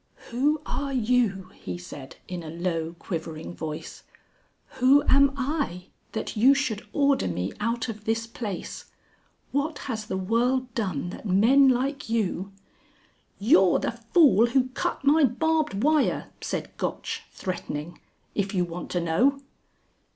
"Who 0.31 0.63
are 0.65 0.91
you," 0.93 1.51
he 1.53 1.77
said, 1.77 2.15
in 2.27 2.41
a 2.41 2.49
low 2.49 2.95
quivering 2.97 3.53
voice; 3.53 4.01
"who 4.79 5.03
am 5.07 5.31
I 5.37 5.89
that 6.13 6.35
you 6.35 6.55
should 6.55 6.87
order 6.91 7.27
me 7.27 7.53
out 7.59 7.87
of 7.87 8.05
this 8.05 8.25
place? 8.25 8.85
What 9.51 9.77
has 9.91 10.07
the 10.07 10.17
World 10.17 10.73
done 10.73 11.11
that 11.11 11.27
men 11.27 11.69
like 11.69 12.09
you...." 12.09 12.51
"You're 13.37 13.77
the 13.77 13.91
fool 13.91 14.47
who 14.47 14.69
cut 14.69 15.03
my 15.05 15.23
barbed 15.23 15.83
wire," 15.83 16.31
said 16.41 16.75
Gotch, 16.77 17.21
threatening, 17.31 17.99
"If 18.33 18.55
you 18.55 18.65
want 18.65 18.89
to 18.93 19.01
know!" 19.01 19.39